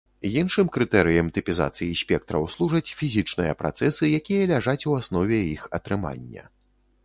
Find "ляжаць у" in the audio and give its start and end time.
4.55-4.99